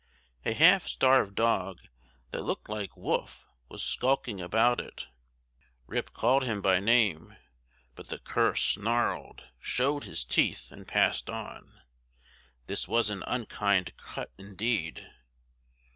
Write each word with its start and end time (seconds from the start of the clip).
A 0.45 0.53
half 0.53 0.87
starved 0.87 1.35
dog, 1.35 1.79
that 2.31 2.43
looked 2.43 2.67
like 2.69 2.97
Wolf, 2.97 3.45
was 3.69 3.83
skulking 3.83 4.41
about 4.41 4.79
it. 4.79 5.05
Rip 5.85 6.11
called 6.11 6.43
him 6.43 6.59
by 6.59 6.79
name, 6.79 7.35
but 7.93 8.07
the 8.07 8.17
cur 8.17 8.55
snarled, 8.55 9.43
showed 9.59 10.05
his 10.05 10.25
teeth, 10.25 10.71
and 10.71 10.87
passed 10.87 11.29
on. 11.29 11.81
This 12.65 12.87
was 12.87 13.11
an 13.11 13.21
unkind 13.27 13.95
cut 13.97 14.31
indeed. 14.39 15.07